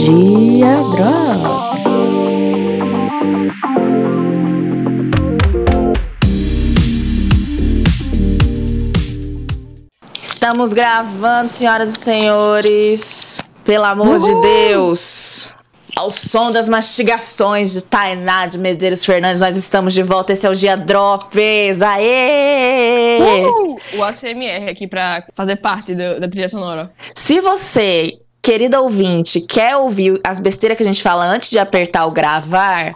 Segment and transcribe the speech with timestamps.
[0.00, 1.82] Gia Drops.
[10.14, 13.40] Estamos gravando, senhoras e senhores.
[13.62, 14.18] Pelo amor Uhul.
[14.20, 15.54] de Deus.
[15.94, 20.32] Ao som das mastigações de Tainá de Medeiros Fernandes, nós estamos de volta.
[20.32, 21.82] Esse é o Dia Drops.
[21.82, 23.18] Aê!
[23.20, 23.78] Uhul!
[23.98, 26.90] O ACMR aqui para fazer parte do, da trilha sonora.
[27.14, 32.06] Se você querida ouvinte, quer ouvir as besteiras que a gente fala antes de apertar
[32.06, 32.92] o gravar,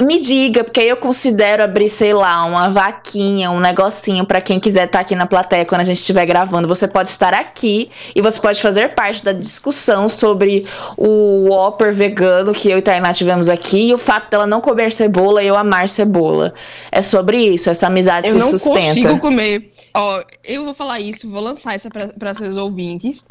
[0.00, 4.58] me diga, porque aí eu considero abrir, sei lá, uma vaquinha, um negocinho para quem
[4.58, 6.66] quiser estar tá aqui na plateia quando a gente estiver gravando.
[6.66, 10.66] Você pode estar aqui e você pode fazer parte da discussão sobre
[10.96, 14.90] o Whopper vegano que eu e Tainá tivemos aqui e o fato dela não comer
[14.90, 16.54] cebola e eu amar cebola.
[16.90, 18.78] É sobre isso, essa amizade eu se sustenta.
[18.78, 19.70] Eu não consigo comer.
[19.94, 23.24] Ó, eu vou falar isso, vou lançar isso para seus ouvintes.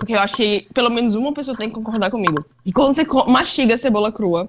[0.00, 2.42] Porque eu acho que pelo menos uma pessoa tem que concordar comigo.
[2.64, 4.48] E quando você mastiga a cebola crua,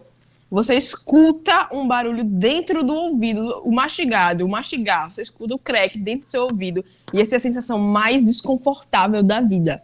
[0.50, 6.00] você escuta um barulho dentro do ouvido, o mastigado, o mastigar, você escuta o crack
[6.00, 6.86] dentro do seu ouvido.
[7.14, 9.84] E essa é a sensação mais desconfortável da vida.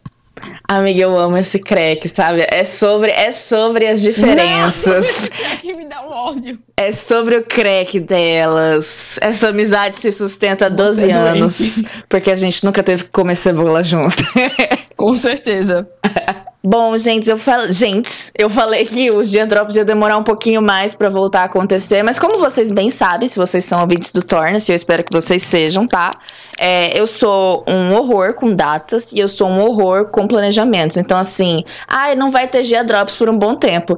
[0.70, 2.46] Amiga, eu amo esse crack, sabe?
[2.50, 5.30] É sobre, é sobre as diferenças.
[5.36, 6.60] Não, crack me dá um ódio.
[6.78, 9.20] É sobre o crack delas.
[9.20, 11.84] Essa amizade se sustenta há 12 é anos.
[12.08, 14.16] Porque a gente nunca teve que comer cebola junto.
[14.98, 15.88] Com certeza.
[16.70, 20.62] Bom, gente, eu falei, gente, eu falei que os dia drops ia demorar um pouquinho
[20.62, 24.22] mais para voltar a acontecer, mas como vocês bem sabem, se vocês são ouvintes do
[24.22, 26.12] Torna, eu espero que vocês sejam, tá?
[26.60, 30.98] É, eu sou um horror com datas e eu sou um horror com planejamentos.
[30.98, 33.98] Então, assim, ai, ah, não vai ter dia drops por um bom tempo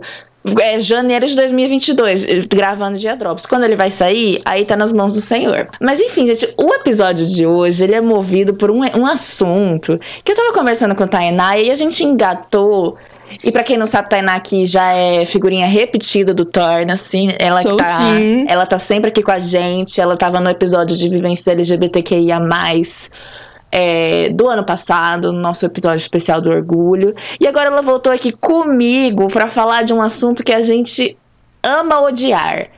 [0.62, 3.46] é janeiro de 2022, gravando Dia Drops.
[3.46, 5.68] Quando ele vai sair, aí tá nas mãos do Senhor.
[5.82, 10.32] Mas enfim, gente, o episódio de hoje, ele é movido por um, um assunto que
[10.32, 12.98] eu tava conversando com a Tainá e a gente engatou
[13.44, 17.30] e para quem não sabe, Tainá aqui já é figurinha repetida do Torna, assim.
[17.38, 18.46] Ela Sou tá, sim.
[18.48, 20.02] ela tá sempre aqui com a gente.
[20.02, 22.40] Ela tava no episódio de Vivência LGBTQIA+,
[23.72, 27.14] é, do ano passado, no nosso episódio especial do orgulho.
[27.40, 31.18] E agora ela voltou aqui comigo para falar de um assunto que a gente
[31.64, 32.70] ama odiar,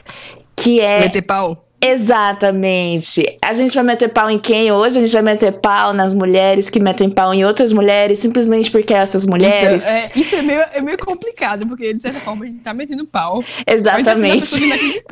[0.55, 1.65] que é meter pau.
[1.83, 3.37] Exatamente.
[3.41, 4.97] A gente vai meter pau em quem hoje?
[4.97, 8.93] A gente vai meter pau nas mulheres que metem pau em outras mulheres, simplesmente porque
[8.93, 9.83] essas mulheres.
[9.83, 12.71] Então, é, isso é meio, é meio complicado, porque de certa forma a gente tá
[12.73, 13.43] metendo pau.
[13.65, 14.61] Exatamente.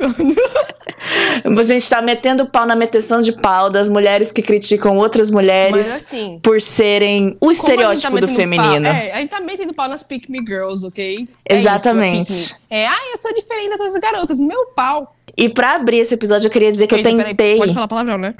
[1.44, 6.02] a gente tá metendo pau na meteção de pau das mulheres que criticam outras mulheres
[6.02, 8.86] assim, por serem o estereótipo tá do feminino.
[8.86, 11.28] Pau, é, a gente tá metendo pau nas Pick Me Girls, ok?
[11.48, 12.30] É Exatamente.
[12.30, 14.38] Isso, é, ai, eu sou diferente das garotas.
[14.38, 15.16] Meu pau.
[15.36, 17.34] E para abrir esse episódio, eu queria dizer que Eita, eu tentei.
[17.34, 18.34] Peraí, pode falar palavrão, né?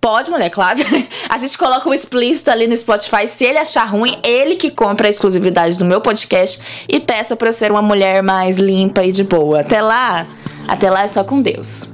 [0.00, 0.78] Pode, mulher, claro.
[1.30, 3.26] A gente coloca o explícito ali no Spotify.
[3.26, 7.48] Se ele achar ruim, ele que compra a exclusividade do meu podcast e peça pra
[7.48, 9.60] eu ser uma mulher mais limpa e de boa.
[9.60, 10.26] Até lá,
[10.68, 11.90] até lá é só com Deus.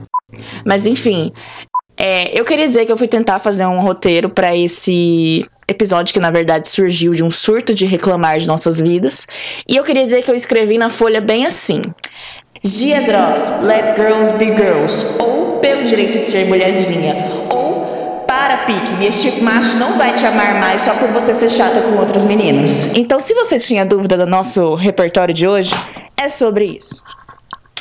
[0.65, 1.33] Mas enfim,
[1.97, 6.19] é, eu queria dizer que eu fui tentar fazer um roteiro para esse episódio que
[6.19, 9.27] na verdade surgiu de um surto de reclamar de nossas vidas.
[9.69, 11.83] E eu queria dizer que eu escrevi na folha bem assim:
[12.63, 17.15] Gia Drops, Let Girls Be Girls, ou Pelo Direito de Ser Mulherzinha,
[17.51, 21.81] ou Para Pique, este macho não vai te amar mais só por você ser chata
[21.81, 22.95] com outras meninas.
[22.95, 25.73] Então, se você tinha dúvida do nosso repertório de hoje,
[26.19, 27.03] é sobre isso.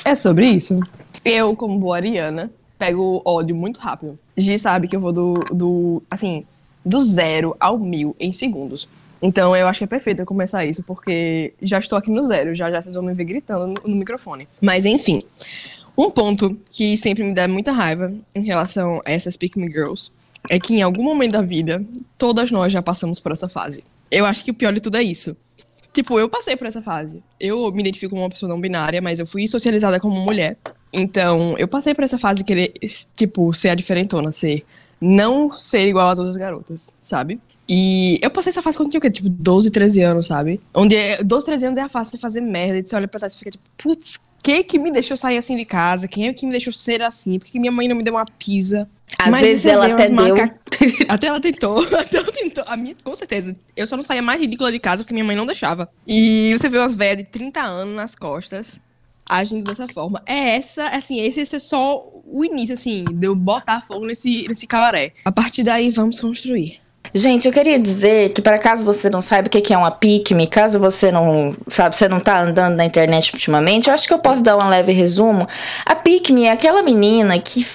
[0.06, 0.80] É sobre isso.
[1.26, 4.18] Eu, como boa Ariana, pego ódio muito rápido.
[4.38, 6.46] Gi sabe que eu vou do, do assim,
[6.86, 8.88] do zero ao mil em segundos.
[9.22, 12.56] Então eu acho que é perfeito eu começar isso, porque já estou aqui no zero,
[12.56, 14.48] já já vocês vão me ver gritando no, no microfone.
[14.62, 15.22] Mas enfim,
[15.98, 20.12] um ponto que sempre me dá muita raiva em relação a essas Pick Me Girls
[20.50, 21.84] é que em algum momento da vida,
[22.18, 23.84] todas nós já passamos por essa fase.
[24.10, 25.36] Eu acho que o pior de tudo é isso.
[25.92, 27.22] Tipo, eu passei por essa fase.
[27.40, 30.58] Eu me identifico como uma pessoa não binária, mas eu fui socializada como mulher.
[30.94, 32.74] Então, eu passei por essa fase de querer,
[33.16, 34.66] tipo, ser a diferentona, ser.
[35.02, 37.40] Não ser igual às outras garotas, sabe?
[37.70, 39.12] E eu passei essa fase quando tinha o quê?
[39.12, 40.60] Tipo, 12, 13 anos, sabe?
[40.74, 43.20] Onde 12, é, 13 anos é a fase de fazer merda, de você olha pra
[43.20, 46.08] trás e fica tipo, putz, quem que me deixou sair assim de casa?
[46.08, 47.38] Quem é que me deixou ser assim?
[47.38, 48.90] Por que minha mãe não me deu uma pizza?
[49.18, 50.36] Às Mas vezes ela até deu.
[51.10, 52.64] Até ela tentou, até ela tentou.
[52.66, 53.56] A minha, com certeza.
[53.76, 55.90] Eu só não saía mais ridícula de casa porque minha mãe não deixava.
[56.08, 58.80] E você vê umas velhas de 30 anos nas costas
[59.28, 60.22] agindo dessa forma.
[60.26, 64.48] É essa, assim, esse, esse é só o início, assim, de eu botar fogo nesse,
[64.48, 65.14] nesse cabaré.
[65.26, 66.80] A partir daí, vamos construir.
[67.14, 70.46] Gente, eu queria dizer que, para caso você não saiba o que é uma PICME,
[70.46, 74.20] caso você não sabe, você não tá andando na internet ultimamente, eu acho que eu
[74.20, 75.48] posso dar um leve resumo.
[75.86, 77.66] A PICME é aquela menina que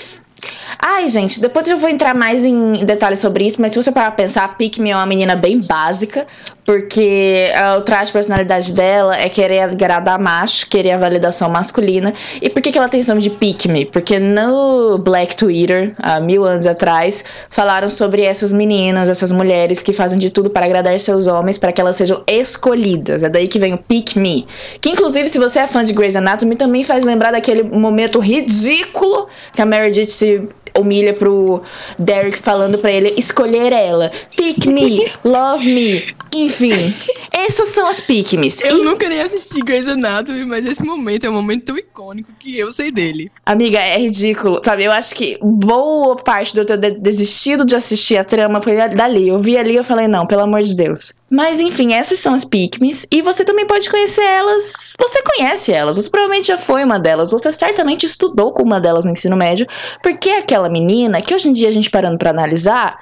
[0.79, 4.11] Ai, gente, depois eu vou entrar mais em detalhes sobre isso, mas se você parar
[4.11, 6.27] pra pensar, a Pikmin é uma menina bem básica,
[6.65, 12.13] porque uh, o traje de personalidade dela é querer agradar macho, querer a validação masculina.
[12.41, 13.87] E por que, que ela tem esse nome de Pikmin?
[13.87, 19.93] Porque no Black Twitter, há mil anos atrás, falaram sobre essas meninas, essas mulheres que
[19.93, 23.23] fazem de tudo para agradar seus homens, para que elas sejam escolhidas.
[23.23, 24.47] É daí que vem o Pick Me.
[24.81, 29.29] Que, inclusive, se você é fã de Grey's Anatomy, também faz lembrar daquele momento ridículo
[29.55, 31.63] que a Meredith se humilha pro
[31.99, 34.11] Derek falando para ele escolher ela.
[34.37, 36.03] Pick me, love me,
[36.35, 36.95] enfim.
[37.33, 38.61] Essas são as pick -mes.
[38.65, 38.85] Eu e...
[38.85, 42.73] nunca nem assisti Grey's Anatomy, mas esse momento é um momento tão icônico que eu
[42.73, 43.31] sei dele.
[43.47, 44.85] Amiga, é ridículo, sabe?
[44.85, 49.29] Eu acho que boa parte do eu ter desistido de assistir a trama foi dali.
[49.29, 51.13] Eu vi ali e eu falei, não, pelo amor de Deus.
[51.31, 54.93] Mas enfim, essas são as pick -mes, e você também pode conhecer elas.
[54.99, 59.05] Você conhece elas, você provavelmente já foi uma delas, você certamente estudou com uma delas
[59.05, 59.67] no ensino médio,
[60.03, 62.99] porque aquela aquela menina que hoje em dia a gente parando para analisar,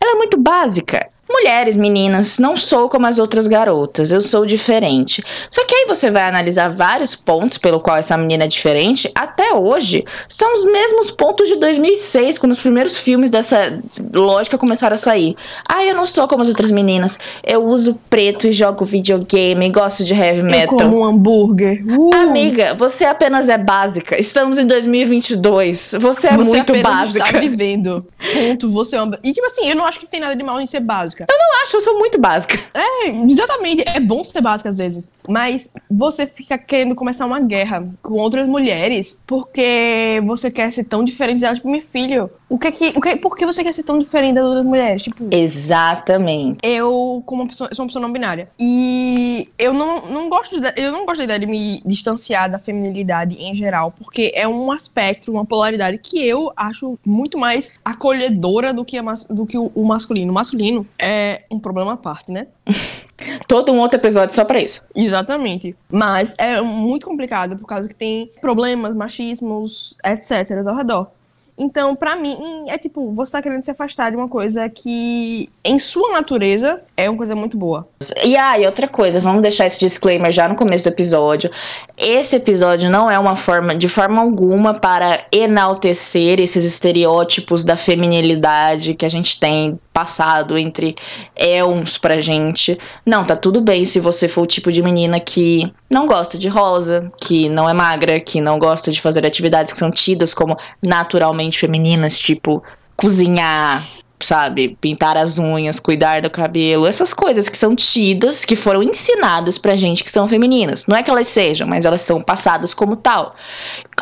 [0.00, 1.08] ela é muito básca.
[1.28, 5.22] Mulheres, meninas, não sou como as outras garotas, eu sou diferente.
[5.48, 9.54] Só que aí você vai analisar vários pontos pelo qual essa menina é diferente, até
[9.54, 13.80] hoje, são os mesmos pontos de 2006, quando os primeiros filmes dessa
[14.12, 15.34] lógica começaram a sair.
[15.66, 20.04] Ah, eu não sou como as outras meninas, eu uso preto e jogo videogame, gosto
[20.04, 20.78] de heavy metal.
[20.78, 21.80] Eu como um hambúrguer.
[21.86, 22.14] Uh.
[22.14, 24.20] Amiga, você apenas é básica.
[24.20, 27.24] Estamos em 2022, você é você muito básica.
[27.24, 28.06] Você está vivendo.
[28.34, 29.18] Ponto, você é uma...
[29.24, 31.26] E tipo assim, eu não acho que tem nada de mal em ser básica básica.
[31.28, 32.58] Eu não acho, eu sou muito básica.
[32.74, 33.84] É, exatamente.
[33.86, 35.10] É bom ser básica às vezes.
[35.28, 41.04] Mas você fica querendo começar uma guerra com outras mulheres porque você quer ser tão
[41.04, 41.58] diferente delas.
[41.58, 42.88] Tipo, meu filho, o que é que.
[42.96, 45.02] O que, por que você quer ser tão diferente das outras mulheres?
[45.02, 45.28] Tipo.
[45.30, 46.58] Exatamente.
[46.62, 48.48] Eu, como uma pessoa, sou uma pessoa não binária.
[48.58, 52.58] E eu não, não gosto de, eu não gosto da ideia de me distanciar da
[52.58, 58.72] feminilidade em geral, porque é um aspecto, uma polaridade que eu acho muito mais acolhedora
[58.72, 60.30] do que, a, do que o, o masculino.
[60.30, 62.46] O masculino é um problema à parte, né?
[63.48, 64.82] Todo um outro episódio só pra isso.
[64.94, 65.74] Exatamente.
[65.90, 70.66] Mas é muito complicado por causa que tem problemas, machismos, etc.
[70.66, 71.10] ao redor.
[71.56, 75.78] Então, para mim, é tipo, você tá querendo se afastar de uma coisa que, em
[75.78, 77.88] sua natureza, é uma coisa muito boa.
[78.24, 81.50] E aí, ah, outra coisa, vamos deixar esse disclaimer já no começo do episódio.
[81.96, 88.94] Esse episódio não é uma forma, de forma alguma, para enaltecer esses estereótipos da feminilidade
[88.94, 90.96] que a gente tem passado entre
[91.36, 92.76] elms pra gente.
[93.06, 96.48] Não, tá tudo bem se você for o tipo de menina que não gosta de
[96.48, 100.58] rosa, que não é magra, que não gosta de fazer atividades que são tidas como
[100.84, 102.60] naturalmente femininas, tipo
[102.96, 103.86] cozinhar,
[104.20, 109.58] sabe, pintar as unhas, cuidar do cabelo, essas coisas que são tidas, que foram ensinadas
[109.58, 110.86] pra gente que são femininas.
[110.86, 113.30] Não é que elas sejam, mas elas são passadas como tal.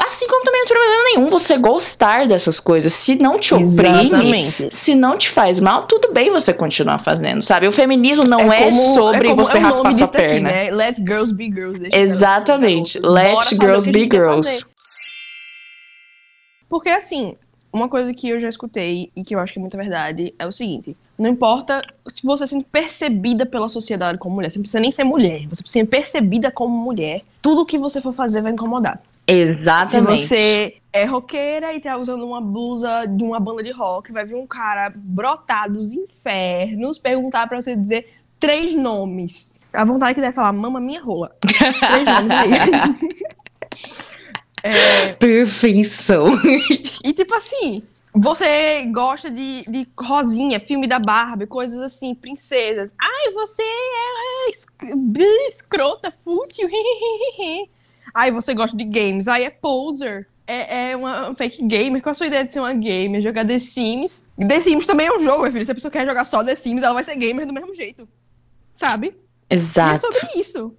[0.06, 2.92] Assim como também não tem problema nenhum você gostar dessas coisas.
[2.92, 7.66] Se não te oprime, se não te faz mal, tudo bem você continuar fazendo, sabe?
[7.66, 10.48] O feminismo não é, é como, sobre é você é raspar sua perna.
[10.48, 10.70] Aqui, né?
[10.70, 11.88] Let girls be girls.
[11.92, 12.98] Exatamente.
[13.00, 14.66] Let girls be girls.
[16.68, 17.36] Porque assim,
[17.72, 20.46] uma coisa que eu já escutei e que eu acho que é muita verdade é
[20.46, 21.82] o seguinte: não importa
[22.12, 25.46] se você é sendo percebida pela sociedade como mulher, você não precisa nem ser mulher,
[25.48, 29.00] você precisa ser percebida como mulher, tudo que você for fazer vai incomodar.
[29.26, 30.16] Exatamente.
[30.18, 34.24] Se você é roqueira e tá usando uma blusa de uma banda de rock, vai
[34.24, 39.54] vir um cara brotar dos infernos perguntar para você dizer três nomes.
[39.72, 41.34] A vontade que deve falar, mama minha rola.
[41.40, 42.50] três nomes aí.
[44.62, 45.12] É...
[45.14, 46.26] Perfeição.
[47.04, 47.82] E tipo assim,
[48.14, 52.92] você gosta de, de Rosinha, filme da Barbie, coisas assim, princesas.
[53.00, 56.68] Ai, você é, é escrota, fútil.
[58.14, 59.26] Ai, você gosta de games.
[59.28, 60.28] Ai, é poser.
[60.46, 62.02] É, é uma fake gamer.
[62.02, 63.22] Qual a sua ideia de ser uma gamer?
[63.22, 64.24] Jogar The Sims.
[64.36, 65.64] The Sims também é um jogo, meu filho.
[65.64, 68.06] Se a pessoa quer jogar só The Sims, ela vai ser gamer do mesmo jeito.
[68.74, 69.16] Sabe?
[69.48, 69.92] Exato.
[69.92, 70.76] E é sobre isso.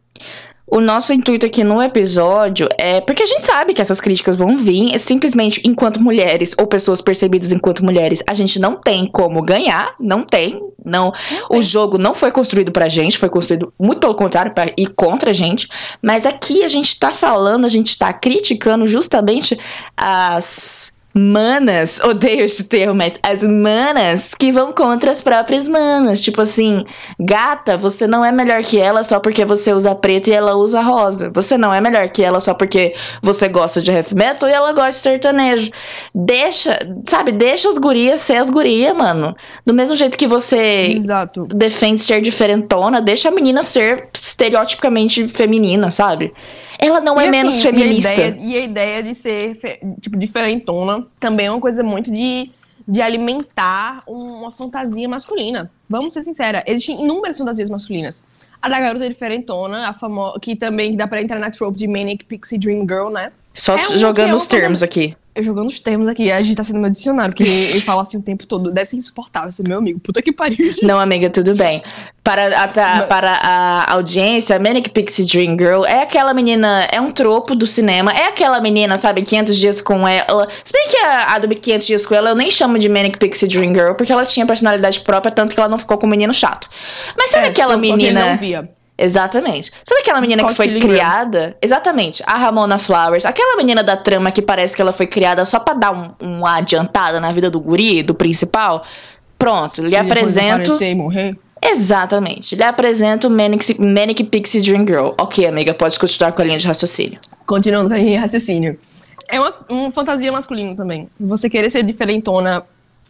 [0.76, 4.58] O nosso intuito aqui no episódio é porque a gente sabe que essas críticas vão
[4.58, 9.94] vir, simplesmente enquanto mulheres ou pessoas percebidas enquanto mulheres, a gente não tem como ganhar,
[10.00, 11.14] não tem, não.
[11.48, 15.30] O jogo não foi construído pra gente, foi construído muito pelo contrário para ir contra
[15.30, 15.70] a gente,
[16.02, 19.56] mas aqui a gente tá falando, a gente tá criticando justamente
[19.96, 26.22] as manas, odeio esse termo, mas as manas que vão contra as próprias manas.
[26.22, 26.84] Tipo assim,
[27.20, 30.82] gata, você não é melhor que ela só porque você usa preto e ela usa
[30.82, 31.30] rosa.
[31.34, 34.74] Você não é melhor que ela só porque você gosta de heavy metal e ela
[34.74, 35.72] gosta de sertanejo.
[36.14, 39.36] Deixa, sabe, deixa as gurias ser as gurias, mano.
[39.66, 41.46] Do mesmo jeito que você Exato.
[41.48, 46.34] defende ser diferentona, deixa a menina ser estereotipicamente feminina, sabe?
[46.86, 48.14] Ela não E é assim, menos e a feminista.
[48.14, 49.56] ideia- E a, ideia, de ser,
[50.02, 52.52] tipo, diferentona também é uma coisa muito de,
[52.88, 55.72] de alimentar uma fantasia masculina.
[55.90, 58.24] Vamos ser sinceras, existem inúmeras fantasias masculinas.
[58.62, 62.24] A da garota diferentona, a famosa, que também dá pra entrar na trope de Manic
[62.26, 63.32] Pixie Dream Girl, né?
[63.54, 65.16] Só É um- jogando é os termos aqui.
[65.36, 68.18] Eu jogando os termos aqui, a gente tá sendo meu dicionário, porque ele fala assim
[68.18, 68.72] o tempo todo.
[68.72, 70.00] Deve ser insuportável ser meu amigo.
[70.00, 70.72] Puta que pariu.
[70.84, 71.84] Não, amiga, tudo bem.
[72.24, 77.02] Para a, ta- Mas- para a audiência, Manic Pixie Dream Girl é aquela menina, é
[77.02, 80.48] um tropo do cinema, é aquela menina, sabe, 500 dias com ela.
[80.64, 83.18] Se bem que a, a do 500 dias com ela eu nem chamo de Manic
[83.18, 86.10] Pixie Dream Girl, porque ela tinha personalidade própria, tanto que ela não ficou com o
[86.10, 86.70] menino chato.
[87.18, 88.30] Mas sabe É, aquela tanto que ele menina.
[88.30, 88.70] não via.
[88.98, 89.72] Exatamente.
[89.84, 90.90] Sabe aquela menina que Scott foi Pilgrim.
[90.90, 91.58] criada?
[91.62, 92.22] Exatamente.
[92.28, 93.26] A Ramona Flowers.
[93.26, 96.58] Aquela menina da trama que parece que ela foi criada só pra dar um- uma
[96.58, 98.84] adiantada na vida do guri, do principal.
[99.38, 100.82] Pronto, lhe E apresento.
[100.84, 101.36] e morrer.
[101.62, 102.56] Exatamente.
[102.56, 105.08] Lhe apresento Manic, Manic Pixie Dream Girl.
[105.20, 107.20] Ok, amiga, pode continuar com a linha de raciocínio.
[107.46, 108.78] Continuando com a linha de raciocínio.
[109.30, 111.10] É uma, uma fantasia masculina também.
[111.20, 112.64] Você querer ser diferentona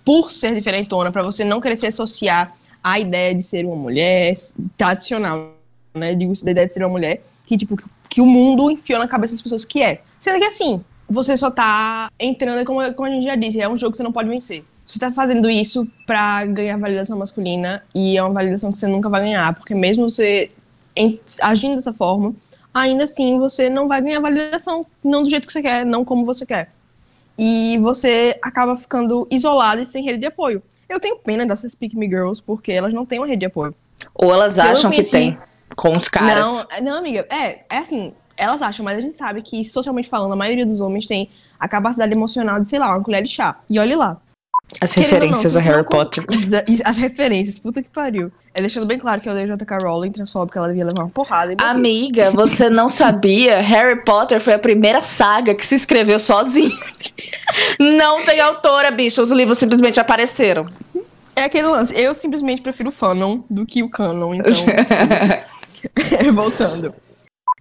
[0.05, 2.51] por ser diferentona, pra você não querer se associar
[2.83, 4.33] à ideia de ser uma mulher
[4.77, 5.53] tradicional,
[5.93, 6.15] né?
[6.15, 8.99] Digo isso da ideia de ser uma mulher que, tipo, que, que o mundo enfiou
[8.99, 10.01] na cabeça das pessoas que é.
[10.19, 13.77] Sendo que assim, você só tá entrando, como, como a gente já disse, é um
[13.77, 14.63] jogo que você não pode vencer.
[14.85, 19.07] Você tá fazendo isso pra ganhar validação masculina e é uma validação que você nunca
[19.09, 20.51] vai ganhar, porque mesmo você
[21.41, 22.35] agindo dessa forma,
[22.73, 26.25] ainda assim você não vai ganhar validação, não do jeito que você quer, não como
[26.25, 26.69] você quer.
[27.37, 30.61] E você acaba ficando isolado e sem rede de apoio.
[30.87, 33.73] Eu tenho pena dessas Pick Me Girls, porque elas não têm uma rede de apoio.
[34.13, 35.37] Ou elas Eu acham que conheci- tem.
[35.75, 36.45] Com os caras.
[36.45, 40.33] Não, não, amiga, é, é assim, elas acham, mas a gente sabe que, socialmente falando,
[40.33, 43.57] a maioria dos homens tem a capacidade emocional de, sei lá, uma colher de chá.
[43.69, 44.17] E olhe lá.
[44.81, 46.25] As Querendo não, referências se a Harry não Potter.
[46.83, 48.31] As referências, puta que pariu.
[48.55, 49.77] É deixando bem claro que eu odeio J.K.
[49.81, 51.55] Rowling, transfóbica, ela devia levar uma porrada.
[51.57, 53.59] Amiga, você não sabia?
[53.61, 56.77] Harry Potter foi a primeira saga que se escreveu sozinho.
[57.79, 59.21] Não tem autora, bicho.
[59.21, 60.65] Os livros simplesmente apareceram.
[61.35, 61.95] É aquele lance.
[61.95, 64.53] Eu simplesmente prefiro o fanon do que o canon, então.
[66.33, 66.93] Voltando.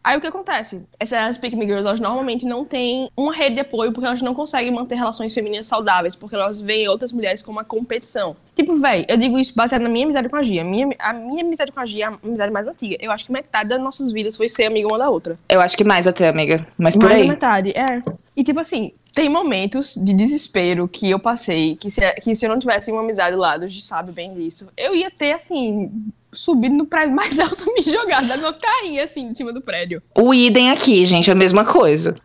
[0.05, 0.83] Aí o que acontece?
[0.99, 4.35] Essas Pick Me Girls, elas normalmente não têm uma rede de apoio porque elas não
[4.35, 8.37] conseguem manter relações femininas saudáveis, porque elas veem outras mulheres como uma competição.
[8.55, 10.63] Tipo, véi, eu digo isso baseado na minha amizade com a Gia.
[10.63, 12.97] A minha, a minha amizade com a Gia é a amizade mais antiga.
[13.01, 15.39] Eu acho que metade das nossas vidas foi ser amiga uma da outra.
[15.49, 16.67] Eu acho que mais até, amiga.
[16.77, 17.29] Mas por Mais aí.
[17.29, 18.03] metade, é.
[18.37, 22.51] E tipo assim, tem momentos de desespero que eu passei, que se, que se eu
[22.51, 25.91] não tivesse uma amizade lá, a gente sabe bem disso, eu ia ter, assim,
[26.33, 29.61] subido no prédio mais alto e me jogado, dado uma carinha, assim, em cima do
[29.61, 30.03] prédio.
[30.15, 32.17] O idem aqui, gente, é a mesma coisa.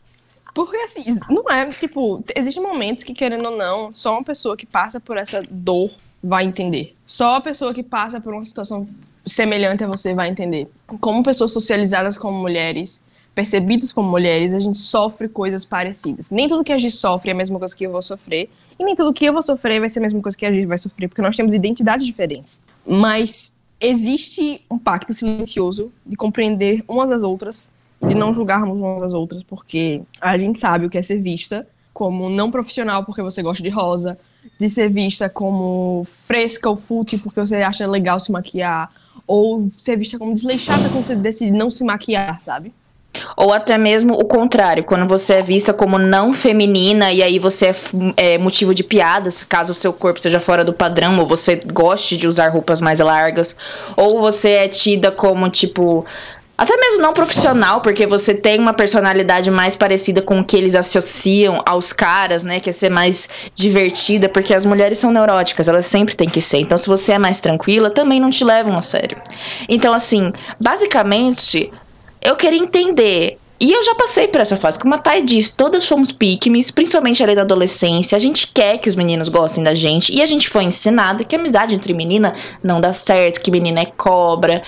[0.54, 4.66] Porque, assim, não é, tipo, existem momentos que, querendo ou não, só uma pessoa que
[4.66, 5.92] passa por essa dor
[6.24, 6.96] vai entender.
[7.06, 8.88] Só a pessoa que passa por uma situação
[9.26, 10.68] semelhante a você vai entender.
[11.00, 13.04] Como pessoas socializadas como mulheres,
[13.36, 16.32] percebidas como mulheres, a gente sofre coisas parecidas.
[16.32, 18.50] Nem tudo que a gente sofre é a mesma coisa que eu vou sofrer,
[18.80, 20.66] e nem tudo que eu vou sofrer vai ser a mesma coisa que a gente
[20.66, 22.64] vai sofrer, porque nós temos identidades diferentes.
[22.86, 27.72] Mas existe um pacto silencioso de compreender umas às outras,
[28.06, 31.68] de não julgarmos umas às outras, porque a gente sabe o que é ser vista
[31.94, 34.20] como não profissional porque você gosta de rosa,
[34.60, 38.92] de ser vista como fresca ou fútil porque você acha legal se maquiar,
[39.26, 42.74] ou ser vista como desleixada quando você decide não se maquiar, sabe?
[43.36, 47.68] Ou até mesmo o contrário, quando você é vista como não feminina e aí você
[47.68, 47.76] é,
[48.34, 52.18] é motivo de piadas, caso o seu corpo seja fora do padrão, ou você goste
[52.18, 53.56] de usar roupas mais largas,
[53.96, 56.06] ou você é tida como, tipo,
[56.58, 60.74] até mesmo não profissional, porque você tem uma personalidade mais parecida com o que eles
[60.74, 62.60] associam aos caras, né?
[62.60, 66.58] Que é ser mais divertida, porque as mulheres são neuróticas, elas sempre têm que ser.
[66.58, 69.22] Então, se você é mais tranquila, também não te levam a sério.
[69.70, 71.72] Então, assim, basicamente,
[72.22, 73.38] eu queria entender.
[73.60, 74.78] E eu já passei por essa fase.
[74.78, 78.16] Como a Thay disse, todas fomos pick-mes, principalmente ali na adolescência.
[78.16, 80.14] A gente quer que os meninos gostem da gente.
[80.14, 83.86] E a gente foi ensinada que amizade entre menina não dá certo, que menina é
[83.86, 84.62] cobra.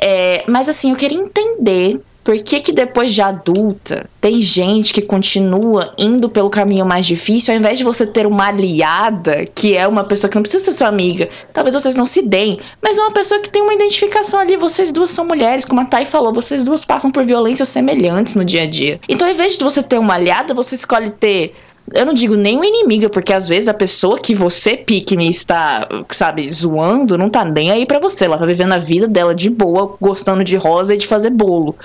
[0.00, 5.00] É, mas assim, eu queria entender por que, que depois de adulta tem gente que
[5.00, 9.86] continua indo pelo caminho mais difícil, ao invés de você ter uma aliada, que é
[9.86, 13.00] uma pessoa que não precisa ser sua amiga, talvez vocês não se deem, mas é
[13.00, 14.56] uma pessoa que tem uma identificação ali.
[14.56, 18.44] Vocês duas são mulheres, como a Thay falou, vocês duas passam por violências semelhantes no
[18.44, 18.98] dia a dia.
[19.08, 21.54] Então, ao invés de você ter uma aliada, você escolhe ter
[21.92, 25.88] eu não digo nem uma inimiga, porque às vezes a pessoa que você, Pique-me, está,
[26.10, 28.24] sabe, zoando, não tá nem aí pra você.
[28.24, 31.76] Ela tá vivendo a vida dela de boa, gostando de rosa e de fazer bolo.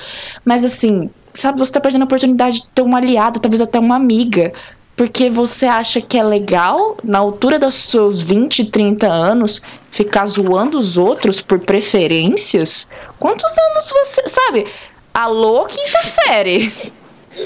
[0.43, 3.95] Mas assim, sabe, você tá perdendo a oportunidade de ter uma aliada, talvez até uma
[3.95, 4.51] amiga.
[4.95, 10.77] Porque você acha que é legal, na altura dos seus 20, 30 anos, ficar zoando
[10.77, 12.87] os outros por preferências?
[13.19, 14.23] Quantos anos você.
[14.27, 14.67] Sabe?
[15.13, 16.71] Alô, quinta série.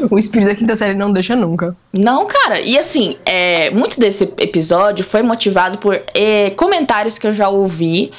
[0.10, 1.76] O espírito da quinta série não deixa nunca.
[1.94, 2.60] Não, cara.
[2.60, 8.12] E assim, é, muito desse episódio foi motivado por é, comentários que eu já ouvi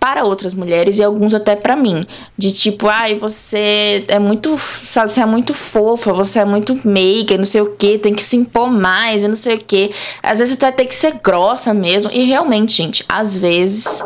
[0.00, 2.06] para outras mulheres e alguns até para mim.
[2.36, 7.36] De tipo, ai, você é muito, sabe, você é muito fofa, você é muito meiga,
[7.36, 9.92] não sei o que, tem que se impor mais e não sei o que.
[10.22, 12.10] Às vezes você vai ter que ser grossa mesmo.
[12.12, 14.02] E realmente, gente, às vezes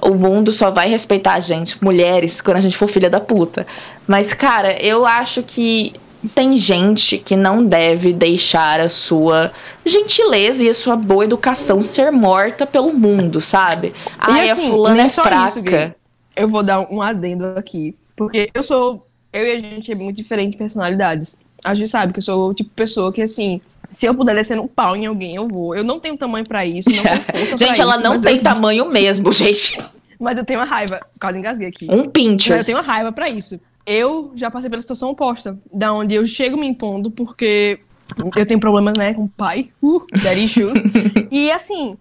[0.00, 3.66] o mundo só vai respeitar a gente, mulheres, quando a gente for filha da puta.
[4.06, 5.92] Mas, cara, eu acho que
[6.28, 9.52] tem gente que não deve deixar a sua
[9.84, 13.92] gentileza e a sua boa educação ser morta pelo mundo, sabe?
[14.18, 15.86] Ai, assim, a fulana é fraca.
[15.86, 15.94] Isso,
[16.36, 17.96] eu vou dar um adendo aqui.
[18.16, 19.06] Porque eu sou.
[19.32, 21.36] Eu e a gente é muito diferente de personalidades.
[21.64, 23.60] A gente sabe que eu sou o tipo de pessoa que, assim,
[23.90, 25.74] se eu puder descer um pau em alguém, eu vou.
[25.74, 28.42] Eu não tenho tamanho para isso, não tenho força Gente, ela isso, não tem eu...
[28.42, 29.78] tamanho mesmo, gente.
[30.20, 31.00] Mas eu tenho uma raiva.
[31.18, 31.88] Quase engasguei aqui.
[31.90, 32.52] Um pincher.
[32.52, 36.14] Mas eu tenho uma raiva para isso eu já passei pela situação oposta, da onde
[36.14, 37.80] eu chego me impondo porque
[38.36, 40.82] eu tenho problemas, né, com o pai, uh, daddy issues.
[41.30, 41.96] e assim,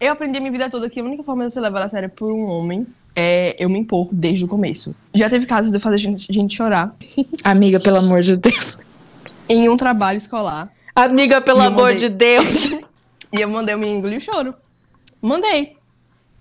[0.00, 2.08] eu aprendi a minha vida toda que a única forma de você levar a sério
[2.08, 4.94] por um homem é eu me impor desde o começo.
[5.14, 6.94] Já teve casos de eu fazer gente, gente chorar.
[7.42, 8.78] Amiga, pelo amor de Deus.
[9.48, 10.70] em um trabalho escolar.
[10.94, 11.96] Amiga, pelo amor mandei...
[11.96, 12.70] de Deus.
[13.32, 14.54] e eu mandei o menino engolir o choro.
[15.20, 15.77] Mandei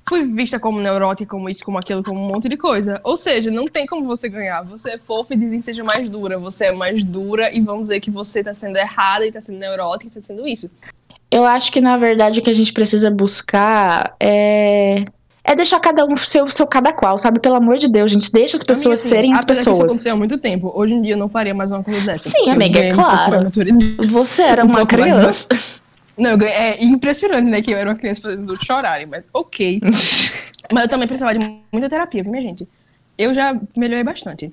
[0.08, 3.00] fui vista como neurótica, como isso, como aquilo, como um monte de coisa.
[3.04, 4.64] Ou seja, não tem como você ganhar.
[4.64, 6.38] Você é fofa e dizem que seja mais dura.
[6.40, 9.60] Você é mais dura e vão dizer que você tá sendo errada e tá sendo
[9.60, 10.70] neurótica e tá sendo isso.
[11.30, 15.04] Eu acho que, na verdade, o que a gente precisa buscar é
[15.48, 17.40] é deixar cada um seu, seu cada qual, sabe?
[17.40, 19.78] Pelo amor de Deus, gente, deixa as pessoas amiga, assim, serem as pessoas.
[19.78, 20.74] Isso aconteceu há muito tempo.
[20.76, 22.30] Hoje em dia eu não faria mais uma coisa dessa.
[22.30, 23.48] Sim, amiga, é claro.
[24.10, 25.48] Você era uma criança.
[26.18, 27.62] Não, é impressionante, né?
[27.62, 29.80] Que eu era uma criança fazendo os outros chorarem, mas ok.
[30.72, 32.68] mas eu também precisava de muita terapia, viu, minha gente?
[33.18, 34.52] Eu já melhorei bastante.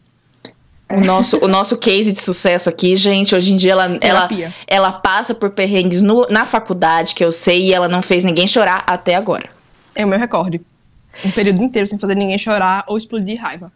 [0.90, 4.28] O nosso, o nosso case de sucesso aqui, gente, hoje em dia ela, ela,
[4.66, 8.46] ela passa por perrengues no, na faculdade, que eu sei, e ela não fez ninguém
[8.46, 9.48] chorar até agora.
[9.94, 10.60] É o meu recorde.
[11.24, 13.72] Um período inteiro sem fazer ninguém chorar ou explodir de raiva.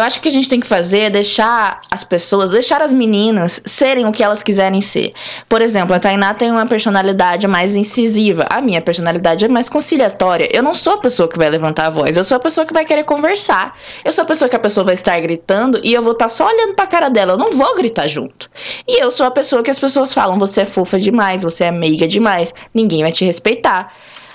[0.00, 3.60] Eu acho que a gente tem que fazer é deixar as pessoas, deixar as meninas
[3.66, 5.12] serem o que elas quiserem ser.
[5.46, 8.46] Por exemplo, a Tainá tem uma personalidade mais incisiva.
[8.48, 10.48] A minha personalidade é mais conciliatória.
[10.50, 12.72] Eu não sou a pessoa que vai levantar a voz, eu sou a pessoa que
[12.72, 13.76] vai querer conversar.
[14.02, 16.46] Eu sou a pessoa que a pessoa vai estar gritando e eu vou estar só
[16.46, 18.48] olhando pra cara dela, eu não vou gritar junto.
[18.88, 21.70] E eu sou a pessoa que as pessoas falam: você é fofa demais, você é
[21.70, 23.92] meiga demais, ninguém vai te respeitar.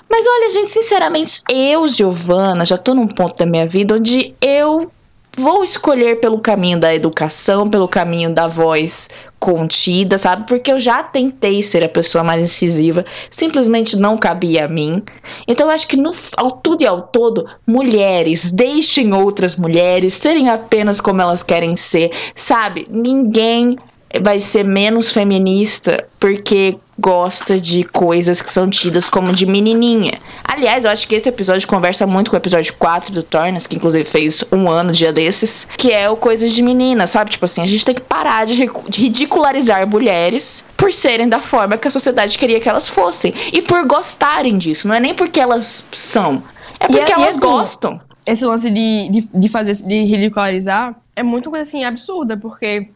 [0.07, 4.91] Mas olha, gente, sinceramente, eu, Giovana, já tô num ponto da minha vida onde eu
[5.37, 10.47] vou escolher pelo caminho da educação, pelo caminho da voz contida, sabe?
[10.47, 15.03] Porque eu já tentei ser a pessoa mais incisiva, simplesmente não cabia a mim.
[15.47, 20.49] Então eu acho que no ao tudo e ao todo, mulheres, deixem outras mulheres serem
[20.49, 22.87] apenas como elas querem ser, sabe?
[22.89, 23.77] Ninguém
[24.21, 30.17] vai ser menos feminista porque gosta de coisas que são tidas como de menininha.
[30.43, 33.75] Aliás, eu acho que esse episódio conversa muito com o episódio 4 do Tornas, que
[33.75, 37.31] inclusive fez um ano dia desses, que é o Coisas de Menina, sabe?
[37.31, 38.55] Tipo assim, a gente tem que parar de,
[38.87, 43.33] de ridicularizar mulheres por serem da forma que a sociedade queria que elas fossem.
[43.51, 44.87] E por gostarem disso.
[44.87, 46.41] Não é nem porque elas são,
[46.79, 48.01] é porque e, elas e assim, gostam.
[48.25, 52.87] Esse lance de, de, de fazer, de ridicularizar é muito coisa assim absurda, porque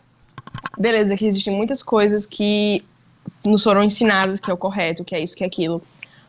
[0.77, 2.83] beleza, que existem muitas coisas que
[3.45, 5.81] nos foram ensinadas que é o correto, que é isso, que é aquilo.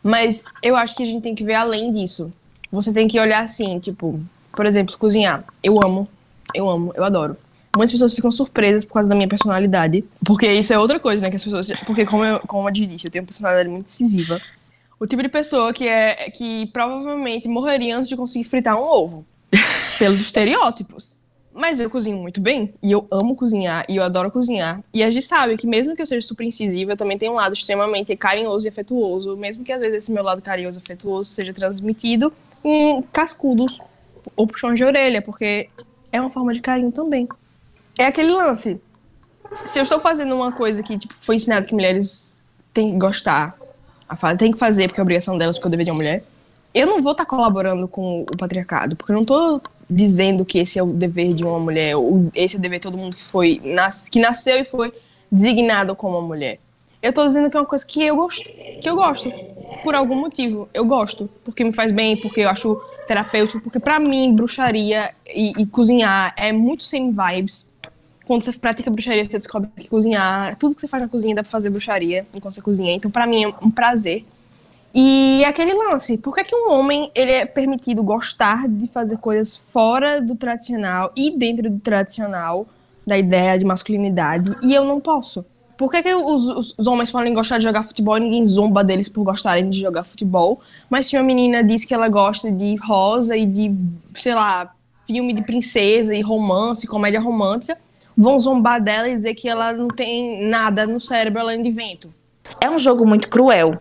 [0.03, 2.31] Mas eu acho que a gente tem que ver além disso.
[2.71, 4.19] Você tem que olhar assim, tipo,
[4.53, 5.43] por exemplo, cozinhar.
[5.63, 6.07] Eu amo,
[6.53, 7.37] eu amo, eu adoro.
[7.75, 10.03] Muitas pessoas ficam surpresas por causa da minha personalidade.
[10.25, 11.29] Porque isso é outra coisa, né?
[11.29, 11.71] Que as pessoas.
[11.85, 14.41] Porque, como eu, como eu disse, eu tenho uma personalidade muito decisiva.
[14.99, 19.25] O tipo de pessoa que é que provavelmente morreria antes de conseguir fritar um ovo.
[19.97, 21.17] pelos estereótipos.
[21.53, 24.81] Mas eu cozinho muito bem, e eu amo cozinhar, e eu adoro cozinhar.
[24.93, 27.35] E a gente sabe que mesmo que eu seja super incisiva, eu também tenho um
[27.35, 31.29] lado extremamente carinhoso e afetuoso, mesmo que às vezes esse meu lado carinhoso e afetuoso
[31.29, 32.31] seja transmitido
[32.63, 33.79] em cascudos
[34.35, 35.69] ou puxões de orelha, porque
[36.11, 37.27] é uma forma de carinho também.
[37.97, 38.81] É aquele lance.
[39.65, 42.41] Se eu estou fazendo uma coisa que tipo, foi ensinado que mulheres
[42.73, 43.57] têm que gostar,
[44.37, 46.23] tem que fazer porque é obrigação delas, porque eu deveria mulher,
[46.73, 49.61] eu não vou estar tá colaborando com o patriarcado, porque eu não estou
[49.91, 52.83] dizendo que esse é o dever de uma mulher, ou esse é o dever de
[52.83, 54.93] todo mundo que foi nas, que nasceu e foi
[55.29, 56.59] designado como uma mulher.
[57.01, 58.49] Eu estou dizendo que é uma coisa que eu gosto,
[58.81, 59.29] que eu gosto,
[59.83, 60.69] por algum motivo.
[60.73, 65.51] Eu gosto, porque me faz bem, porque eu acho terapêutico, porque para mim bruxaria e,
[65.61, 67.69] e, cozinhar é muito sem vibes.
[68.25, 71.43] Quando você pratica bruxaria, você descobre que cozinhar, tudo que você faz na cozinha dá
[71.43, 72.93] pra fazer bruxaria enquanto você cozinha.
[72.93, 74.23] Então, para mim é um prazer
[74.93, 79.55] e aquele lance, por que, que um homem ele é permitido gostar de fazer coisas
[79.55, 82.67] fora do tradicional e dentro do tradicional,
[83.07, 85.45] da ideia de masculinidade e eu não posso.
[85.77, 88.83] Por que, que os, os, os, homens podem gostar de jogar futebol e ninguém zomba
[88.83, 90.61] deles por gostarem de jogar futebol?
[90.87, 93.73] Mas se uma menina diz que ela gosta de rosa e de,
[94.13, 94.75] sei lá,
[95.07, 97.79] filme de princesa e romance, comédia romântica,
[98.15, 102.13] vão zombar dela e dizer que ela não tem nada no cérebro além de vento.
[102.59, 103.71] É um jogo muito cruel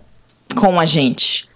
[0.54, 1.48] com a gente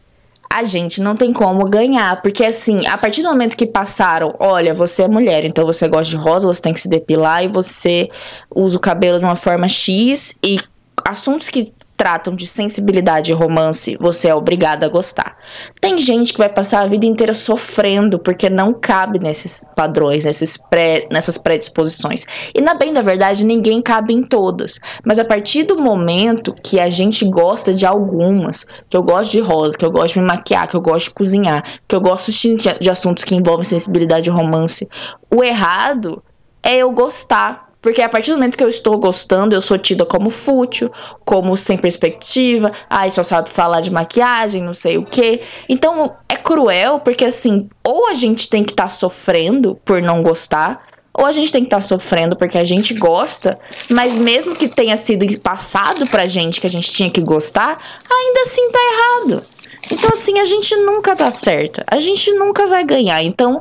[0.55, 2.23] a gente não tem como ganhar.
[2.23, 6.17] Porque, assim, a partir do momento que passaram, olha, você é mulher, então você gosta
[6.17, 8.09] de rosa, você tem que se depilar e você
[8.55, 10.57] usa o cabelo de uma forma X e
[11.05, 15.37] assuntos que tratam de sensibilidade e romance, você é obrigada a gostar.
[15.81, 20.57] Tem gente que vai passar a vida inteira sofrendo porque não cabe nesses padrões, nesses
[20.57, 22.25] pré, nessas predisposições.
[22.55, 24.79] E na bem da verdade, ninguém cabe em todas.
[25.05, 29.41] Mas a partir do momento que a gente gosta de algumas, que eu gosto de
[29.41, 32.33] rosa, que eu gosto de me maquiar, que eu gosto de cozinhar, que eu gosto
[32.33, 34.89] de, de assuntos que envolvem sensibilidade e romance,
[35.31, 36.23] o errado
[36.63, 40.07] é eu gostar porque a partir do momento que eu estou gostando, eu sou tida
[40.07, 40.91] como fútil,
[41.23, 45.43] como sem perspectiva, ai, só sabe falar de maquiagem, não sei o quê.
[45.69, 50.23] Então é cruel, porque assim, ou a gente tem que estar tá sofrendo por não
[50.23, 53.59] gostar, ou a gente tem que estar tá sofrendo porque a gente gosta,
[53.91, 57.79] mas mesmo que tenha sido passado pra gente que a gente tinha que gostar,
[58.11, 59.45] ainda assim tá errado.
[59.91, 61.85] Então, assim, a gente nunca tá certa.
[61.87, 63.23] A gente nunca vai ganhar.
[63.23, 63.61] Então,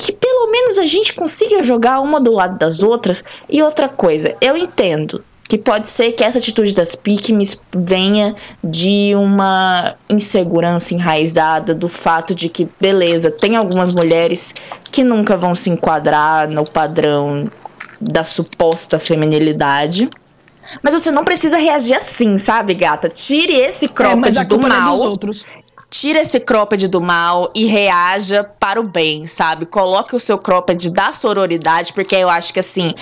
[0.00, 3.22] que pelo menos a gente consiga jogar uma do lado das outras.
[3.48, 8.34] E outra coisa, eu entendo que pode ser que essa atitude das Pikmis venha
[8.64, 14.54] de uma insegurança enraizada do fato de que, beleza, tem algumas mulheres
[14.90, 17.44] que nunca vão se enquadrar no padrão
[18.00, 20.08] da suposta feminilidade.
[20.82, 23.08] Mas você não precisa reagir assim, sabe, gata?
[23.08, 25.18] Tire esse cropped é, do é mal.
[25.90, 29.66] Tira esse cropped do mal e reaja para o bem, sabe?
[29.66, 32.94] Coloque o seu cropped da sororidade, porque eu acho que assim,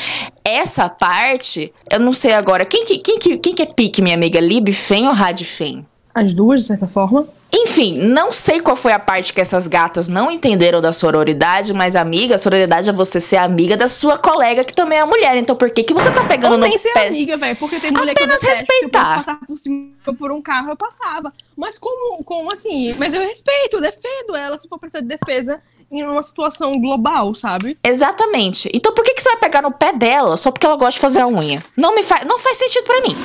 [0.43, 4.15] essa parte, eu não sei agora, quem que, quem que, quem que é pique, minha
[4.15, 4.41] amiga?
[4.41, 5.87] Lib Fen ou Rad Fen?
[6.15, 7.29] As duas, de certa forma.
[7.53, 11.97] Enfim, não sei qual foi a parte que essas gatas não entenderam da sororidade, mas
[11.97, 15.37] amiga, sororidade é você ser amiga da sua colega que também é mulher.
[15.37, 17.09] Então por que que você tá pegando Ou no ser pé?
[17.09, 19.05] amiga, velho, porque tem mulher Apenas que eu detesto, respeitar.
[19.05, 21.33] Se eu passar por cima por um carro, eu passava.
[21.57, 22.93] Mas como, como assim?
[22.99, 27.79] Mas eu respeito, defendo ela se for precisar de defesa em uma situação global, sabe?
[27.83, 28.71] Exatamente.
[28.75, 31.01] Então por que que você vai pegar no pé dela só porque ela gosta de
[31.01, 31.63] fazer a unha?
[31.77, 33.17] Não me faz, não faz sentido para mim.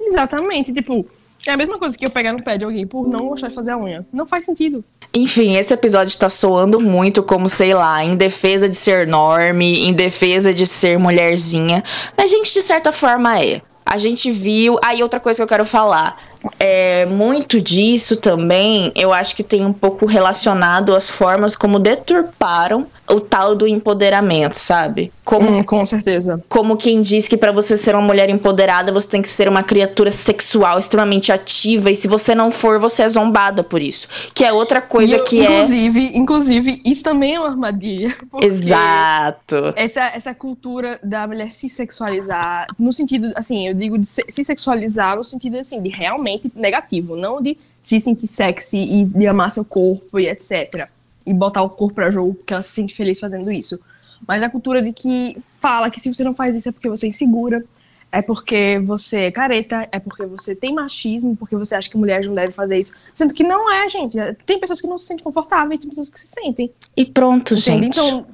[0.00, 1.06] Exatamente, tipo,
[1.46, 3.54] é a mesma coisa que eu pegar no pé de alguém por não gostar de
[3.54, 4.06] fazer a unha.
[4.12, 4.84] Não faz sentido.
[5.14, 9.92] Enfim, esse episódio tá soando muito como, sei lá, em defesa de ser norme, em
[9.92, 11.82] defesa de ser mulherzinha.
[12.16, 13.60] Mas a gente, de certa forma, é.
[13.84, 14.78] A gente viu.
[14.84, 16.16] Aí, outra coisa que eu quero falar.
[16.58, 22.86] É, muito disso também, eu acho que tem um pouco relacionado às formas como deturparam
[23.10, 25.12] o tal do empoderamento, sabe?
[25.30, 26.42] Como, hum, com certeza.
[26.48, 29.62] Como quem diz que para você ser uma mulher empoderada, você tem que ser uma
[29.62, 34.08] criatura sexual extremamente ativa e se você não for, você é zombada por isso.
[34.34, 38.16] Que é outra coisa eu, que inclusive, é Inclusive, isso também é uma armadilha.
[38.42, 39.72] Exato.
[39.76, 44.42] Essa essa cultura da mulher se sexualizar, no sentido, assim, eu digo de se, se
[44.42, 49.52] sexualizar no sentido assim de realmente negativo, não de se sentir sexy e de amar
[49.52, 50.88] seu corpo e etc
[51.24, 53.78] e botar o corpo para jogo porque ela se sente feliz fazendo isso.
[54.26, 57.06] Mas a cultura de que fala que se você não faz isso é porque você
[57.06, 57.64] é insegura,
[58.12, 62.26] é porque você é careta, é porque você tem machismo, porque você acha que mulheres
[62.26, 62.92] não devem fazer isso.
[63.12, 64.16] Sendo que não é, gente.
[64.44, 66.72] Tem pessoas que não se sentem confortáveis, tem pessoas que se sentem.
[66.96, 67.86] E pronto, Entende?
[67.86, 67.98] gente.
[67.98, 68.26] Então,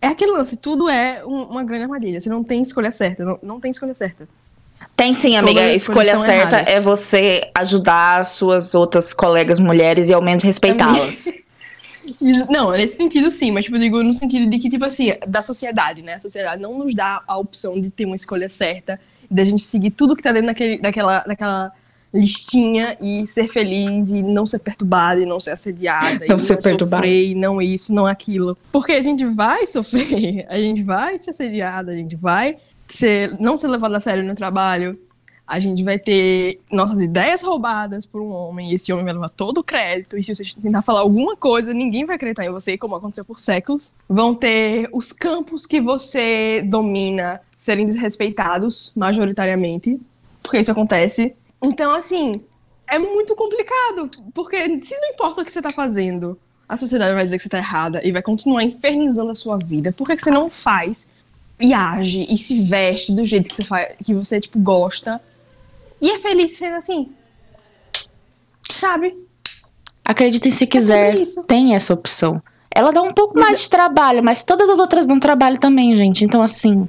[0.00, 2.20] é aquele lance, tudo é um, uma grande armadilha.
[2.20, 4.28] Você não tem escolha certa, não, não tem escolha certa.
[4.94, 5.60] Tem sim, amiga.
[5.60, 6.74] A escolha certa erradas.
[6.74, 11.32] é você ajudar suas outras colegas mulheres e ao menos respeitá-las.
[12.48, 15.42] Não, nesse sentido sim, mas tipo, eu digo no sentido de que, tipo assim, da
[15.42, 16.14] sociedade, né?
[16.14, 19.90] A sociedade não nos dá a opção de ter uma escolha certa, da gente seguir
[19.90, 21.72] tudo que tá dentro daquele, daquela, daquela
[22.12, 26.54] listinha e ser feliz e não ser perturbada e não ser assediada não e ser
[26.54, 27.02] não perturbada.
[27.02, 28.56] sofrer e não isso, não aquilo.
[28.70, 33.56] Porque a gente vai sofrer, a gente vai ser assediada, a gente vai ser, não
[33.56, 34.98] ser levada a sério no trabalho,
[35.46, 39.28] a gente vai ter nossas ideias roubadas por um homem, e esse homem vai levar
[39.28, 42.78] todo o crédito, e se você tentar falar alguma coisa, ninguém vai acreditar em você,
[42.78, 43.92] como aconteceu por séculos.
[44.08, 50.00] Vão ter os campos que você domina serem desrespeitados, majoritariamente,
[50.42, 51.34] porque isso acontece.
[51.62, 52.40] Então, assim,
[52.88, 57.24] é muito complicado, porque se não importa o que você está fazendo, a sociedade vai
[57.24, 59.92] dizer que você está errada e vai continuar infernizando a sua vida.
[59.92, 61.10] Por que, que você não faz
[61.60, 65.20] e age e se veste do jeito que você, faz, que você tipo, gosta
[66.02, 67.12] e é feliz sendo assim.
[68.76, 69.16] Sabe?
[70.04, 72.42] Acreditem se quiser, é tem essa opção.
[72.74, 76.24] Ela dá um pouco mais de trabalho, mas todas as outras dão trabalho também, gente.
[76.24, 76.88] Então, assim.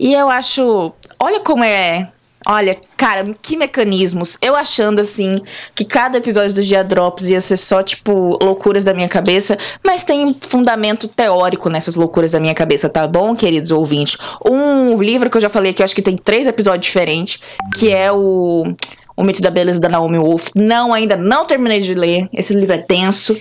[0.00, 0.92] E eu acho.
[1.20, 2.10] Olha como é.
[2.48, 4.38] Olha, cara, que mecanismos.
[4.40, 5.34] Eu achando assim
[5.74, 10.04] que cada episódio do Dia Drops ia ser só, tipo, loucuras da minha cabeça, mas
[10.04, 14.16] tem fundamento teórico nessas loucuras da minha cabeça, tá bom, queridos ouvintes?
[14.48, 17.40] Um livro que eu já falei aqui, eu acho que tem três episódios diferentes,
[17.74, 18.76] que é o
[19.16, 20.48] o Mito da Beleza da Naomi Wolf.
[20.54, 22.28] Não, ainda não terminei de ler.
[22.34, 23.34] Esse livro é tenso.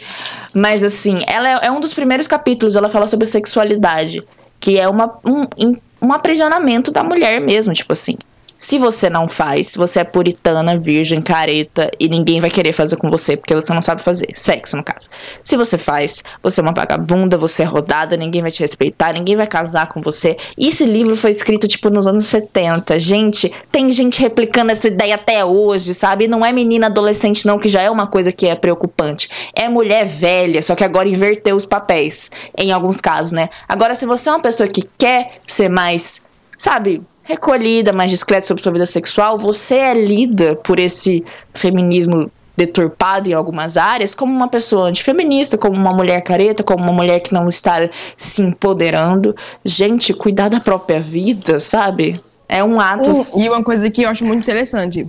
[0.54, 2.78] Mas, assim, ela é, é um dos primeiros capítulos.
[2.78, 4.24] Ela fala sobre sexualidade.
[4.58, 8.15] Que é uma, um, um aprisionamento da mulher mesmo, tipo assim.
[8.58, 13.10] Se você não faz, você é puritana, virgem, careta e ninguém vai querer fazer com
[13.10, 14.28] você porque você não sabe fazer.
[14.34, 15.10] Sexo, no caso.
[15.44, 19.36] Se você faz, você é uma vagabunda, você é rodada, ninguém vai te respeitar, ninguém
[19.36, 20.38] vai casar com você.
[20.58, 22.98] E esse livro foi escrito, tipo, nos anos 70.
[22.98, 26.28] Gente, tem gente replicando essa ideia até hoje, sabe?
[26.28, 29.30] Não é menina adolescente, não, que já é uma coisa que é preocupante.
[29.54, 32.32] É mulher velha, só que agora inverteu os papéis.
[32.58, 33.50] Em alguns casos, né?
[33.68, 36.22] Agora, se você é uma pessoa que quer ser mais,
[36.58, 37.02] sabe?
[37.26, 43.34] Recolhida, mais discreta sobre sua vida sexual, você é lida por esse feminismo deturpado em
[43.34, 47.48] algumas áreas como uma pessoa antifeminista, como uma mulher careta, como uma mulher que não
[47.48, 49.36] está se empoderando.
[49.64, 52.14] Gente, cuidar da própria vida, sabe?
[52.48, 53.10] É um ato.
[53.36, 55.06] E uma coisa que eu acho muito interessante,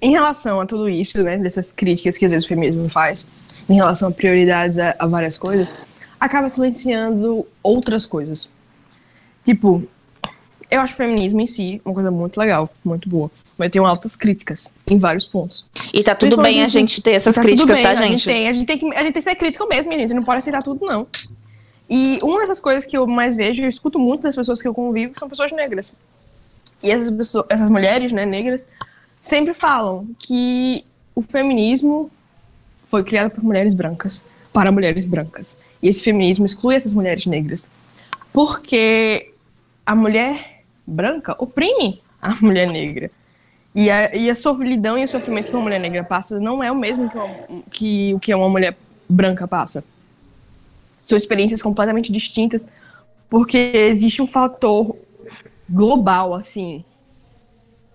[0.00, 3.26] em relação a tudo isso, né, dessas críticas que às vezes o feminismo faz,
[3.68, 5.74] em relação a prioridades a, a várias coisas,
[6.18, 8.48] acaba silenciando outras coisas.
[9.44, 9.86] Tipo,
[10.70, 13.30] eu acho o feminismo em si uma coisa muito legal, muito boa.
[13.56, 15.66] Mas eu tenho altas críticas em vários pontos.
[15.92, 18.04] E tá tudo bem a gente ter essas tá críticas, bem, tá, gente?
[18.04, 20.10] A gente, tem, a, gente tem que, a gente tem que ser crítico mesmo, meninas.
[20.10, 21.06] A gente não pode aceitar tudo, não.
[21.88, 24.74] E uma dessas coisas que eu mais vejo, eu escuto muito das pessoas que eu
[24.74, 25.94] convivo, são pessoas negras.
[26.82, 28.66] E essas, pessoas, essas mulheres, né, negras,
[29.20, 32.10] sempre falam que o feminismo
[32.86, 35.56] foi criado por mulheres brancas, para mulheres brancas.
[35.82, 37.68] E esse feminismo exclui essas mulheres negras.
[38.32, 39.32] Porque
[39.84, 40.55] a mulher
[40.86, 43.10] branca oprime a mulher negra.
[43.74, 46.72] E a, e a solidão e o sofrimento que uma mulher negra passa não é
[46.72, 48.76] o mesmo que, uma, que o que uma mulher
[49.08, 49.84] branca passa.
[51.04, 52.72] São experiências completamente distintas,
[53.28, 54.96] porque existe um fator
[55.68, 56.84] global, assim,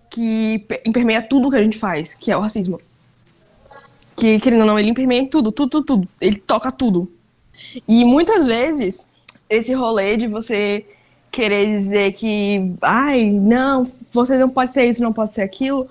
[0.10, 2.80] que permeia tudo que a gente faz, que é o racismo.
[4.16, 6.08] Que, querendo ou não, ele permeia tudo, tudo, tudo, tudo.
[6.20, 7.12] Ele toca tudo.
[7.88, 9.08] E muitas vezes,
[9.50, 10.86] esse rolê de você
[11.32, 15.88] querer dizer que, ai, não, você não pode ser isso, não pode ser aquilo,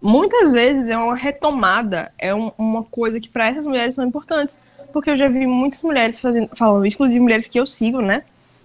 [0.00, 4.62] muitas vezes é uma retomada, é um, uma coisa que para essas mulheres são importantes.
[4.92, 8.22] Porque eu já vi muitas mulheres fazendo, falando, inclusive mulheres que eu sigo, né?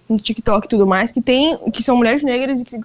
[0.08, 2.78] No TikTok e tudo mais, que tem, que são mulheres negras e que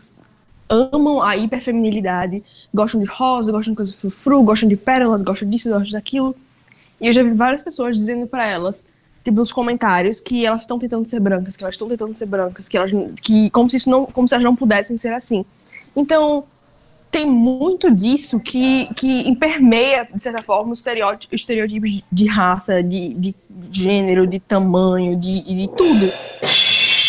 [0.70, 5.70] amam a hiperfeminilidade, gostam de rosa, gostam de coisas frufru, gostam de pérolas, gostam disso,
[5.70, 6.36] gostam daquilo.
[7.00, 8.84] E eu já vi várias pessoas dizendo para elas
[9.28, 12.68] tipo, nos comentários que elas estão tentando ser brancas, que elas estão tentando ser brancas,
[12.68, 15.44] que elas que como se isso não, como se elas não pudessem ser assim.
[15.96, 16.46] Então,
[17.12, 23.14] tem muito disso que, que impermeia, de certa forma, os estereótipos, estereótipos de raça, de,
[23.14, 23.36] de
[23.72, 26.12] gênero, de tamanho, de, de tudo.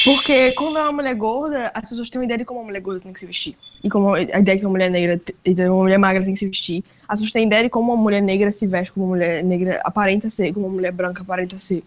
[0.04, 2.80] Porque quando é uma mulher gorda, as pessoas têm uma ideia de como uma mulher
[2.80, 3.56] gorda tem que se vestir.
[3.82, 5.20] E como a ideia que uma mulher negra,
[5.68, 6.84] uma mulher magra tem que se vestir.
[7.06, 9.80] As pessoas têm ideia de como uma mulher negra se veste, como uma mulher negra
[9.84, 11.82] aparenta ser, como uma mulher branca aparenta ser.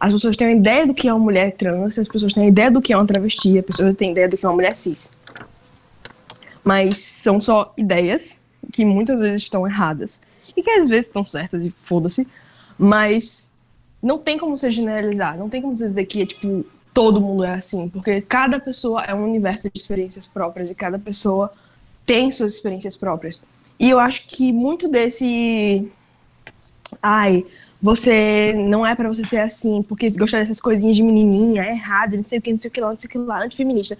[0.00, 2.70] As pessoas têm uma ideia do que é uma mulher trans, as pessoas têm ideia
[2.70, 5.12] do que é uma travesti, as pessoas têm ideia do que é uma mulher cis.
[6.64, 10.20] Mas são só ideias que muitas vezes estão erradas.
[10.56, 12.26] E que às vezes estão certas e foda-se.
[12.78, 13.52] Mas
[14.02, 17.54] não tem como você generalizar, não tem como dizer que é tipo todo mundo é
[17.54, 21.52] assim, porque cada pessoa é um universo de experiências próprias e cada pessoa
[22.04, 23.44] tem suas experiências próprias.
[23.78, 25.88] E eu acho que muito desse
[27.00, 27.46] ai,
[27.82, 32.16] você não é para você ser assim, porque gostar dessas coisinhas de menininha é errado,
[32.16, 33.96] não sei o que, não sei o que lá, não sei o que lá, antifeminista.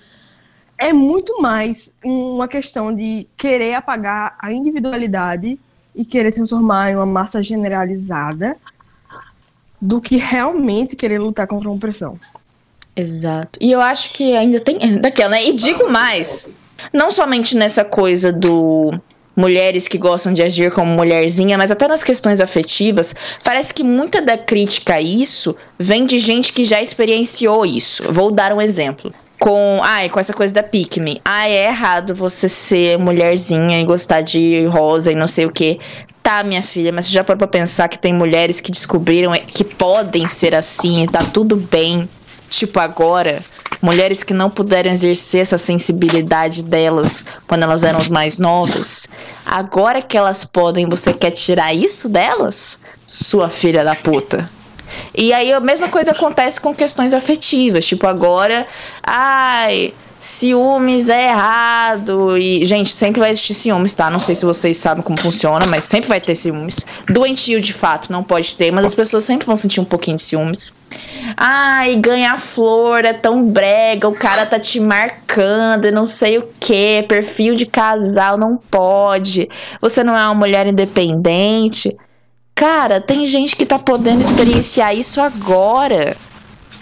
[0.77, 5.59] É muito mais uma questão de querer apagar a individualidade
[5.95, 8.57] e querer transformar em uma massa generalizada
[9.81, 12.19] do que realmente querer lutar contra uma opressão.
[12.95, 13.59] Exato.
[13.62, 15.45] E eu acho que ainda tem daquela, né?
[15.45, 16.49] E digo mais,
[16.93, 19.01] não somente nessa coisa do
[19.40, 24.20] mulheres que gostam de agir como mulherzinha, mas até nas questões afetivas, parece que muita
[24.20, 28.12] da crítica a isso vem de gente que já experienciou isso.
[28.12, 29.12] Vou dar um exemplo.
[29.38, 31.18] Com, ai, com essa coisa da pick me.
[31.24, 35.81] Ai, é errado você ser mulherzinha e gostar de rosa e não sei o que.
[36.22, 39.64] Tá, minha filha, mas você já parou pra pensar que tem mulheres que descobriram que
[39.64, 42.07] podem ser assim e tá tudo bem.
[42.50, 43.42] Tipo, agora,
[43.81, 49.09] mulheres que não puderam exercer essa sensibilidade delas quando elas eram mais novas,
[49.51, 52.79] agora que elas podem, você quer tirar isso delas?
[53.07, 54.43] Sua filha da puta.
[55.17, 58.67] E aí a mesma coisa acontece com questões afetivas, tipo agora,
[59.03, 62.37] ai, ciúmes é errado.
[62.37, 64.11] E, gente, sempre vai existir ciúmes, tá?
[64.11, 66.87] Não sei se vocês sabem como funciona, mas sempre vai ter ciúmes.
[67.09, 70.23] Doentio, de fato, não pode ter, mas as pessoas sempre vão sentir um pouquinho de
[70.23, 70.73] ciúmes.
[71.37, 76.49] Ai, ganhar flor é tão brega, o cara tá te marcando e não sei o
[76.59, 79.49] que, perfil de casal não pode,
[79.81, 81.97] você não é uma mulher independente.
[82.55, 86.17] Cara, tem gente que tá podendo experienciar isso agora.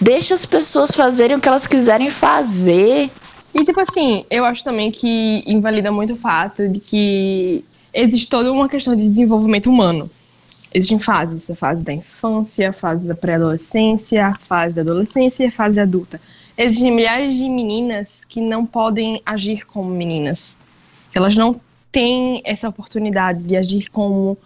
[0.01, 3.13] Deixa as pessoas fazerem o que elas quiserem fazer.
[3.55, 8.53] E, tipo assim, eu acho também que invalida muito o fato de que existe toda
[8.53, 10.11] uma questão de desenvolvimento humano.
[10.73, 15.47] Existem fases, a fase da infância, a fase da pré-adolescência, a fase da adolescência e
[15.47, 16.21] a fase adulta.
[16.57, 20.57] Existem milhares de meninas que não podem agir como meninas.
[21.15, 21.59] Elas não
[21.91, 24.37] têm essa oportunidade de agir como,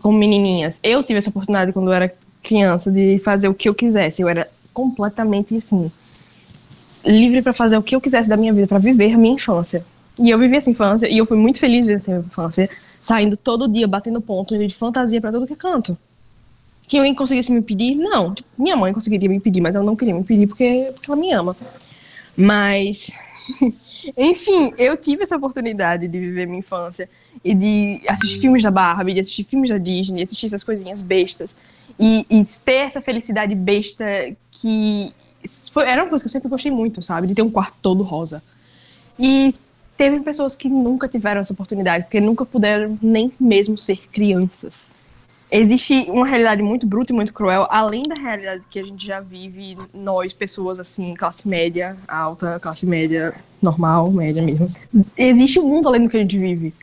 [0.00, 0.78] como menininhas.
[0.82, 4.22] Eu tive essa oportunidade quando eu era criança de fazer o que eu quisesse.
[4.22, 5.90] Eu era completamente assim,
[7.08, 9.84] livre para fazer o que eu quisesse da minha vida, para viver minha infância.
[10.18, 12.68] E eu vivi essa infância e eu fui muito feliz vivendo essa infância
[13.00, 15.96] saindo todo dia, batendo ponto, indo de fantasia para todo que é canto.
[16.86, 17.94] Que alguém conseguisse me pedir?
[17.94, 18.34] Não.
[18.34, 21.20] Tipo, minha mãe conseguiria me pedir, mas ela não queria me pedir porque, porque ela
[21.20, 21.56] me ama.
[22.36, 23.10] Mas,
[24.16, 27.08] enfim, eu tive essa oportunidade de viver minha infância
[27.44, 31.00] e de assistir filmes da Barbie, de assistir filmes da Disney, de assistir essas coisinhas
[31.00, 31.54] bestas.
[31.98, 34.04] E, e ter essa felicidade besta
[34.50, 35.12] que
[35.72, 37.26] foi, era uma coisa que eu sempre gostei muito, sabe?
[37.26, 38.42] De ter um quarto todo rosa.
[39.18, 39.54] E
[39.96, 44.86] teve pessoas que nunca tiveram essa oportunidade, porque nunca puderam nem mesmo ser crianças.
[45.50, 49.18] Existe uma realidade muito bruta e muito cruel, além da realidade que a gente já
[49.18, 54.70] vive, nós, pessoas assim, classe média, alta, classe média, normal, média mesmo.
[55.16, 56.74] Existe um mundo além do que a gente vive.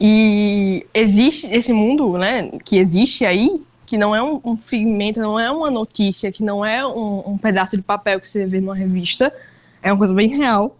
[0.00, 5.36] E existe esse mundo, né, que existe aí, que não é um, um figmento, não
[5.36, 8.76] é uma notícia, que não é um, um pedaço de papel que você vê numa
[8.76, 9.32] revista,
[9.82, 10.76] é uma coisa bem real.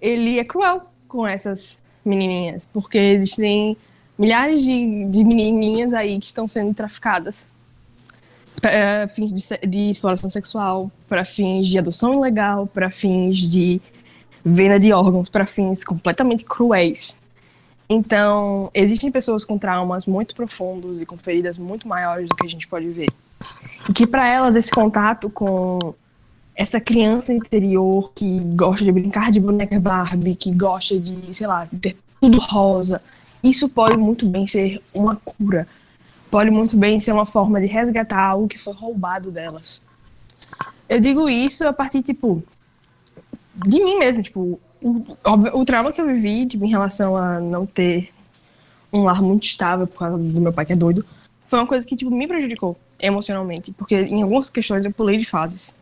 [0.00, 3.76] Ele é cruel com essas menininhas, porque existem
[4.16, 7.48] milhares de, de menininhas aí que estão sendo traficadas
[8.62, 13.82] para fins de, de exploração sexual, para fins de adoção ilegal, para fins de
[14.44, 17.16] venda de órgãos, para fins completamente cruéis.
[17.88, 22.48] Então, existem pessoas com traumas muito profundos e com feridas muito maiores do que a
[22.48, 23.08] gente pode ver.
[23.88, 25.94] E que para elas esse contato com
[26.56, 31.68] essa criança interior que gosta de brincar de boneca Barbie, que gosta de, sei lá,
[31.80, 33.02] ter tudo rosa,
[33.42, 35.66] isso pode muito bem ser uma cura.
[36.30, 39.82] Pode muito bem ser uma forma de resgatar algo que foi roubado delas.
[40.88, 42.42] Eu digo isso a partir, tipo,
[43.54, 47.64] de mim mesmo, tipo, o, o trauma que eu vivi tipo, em relação a não
[47.64, 48.10] ter
[48.92, 51.04] um lar muito estável por causa do meu pai que é doido,
[51.44, 55.24] foi uma coisa que, tipo, me prejudicou emocionalmente, porque em algumas questões eu pulei de
[55.24, 55.74] fases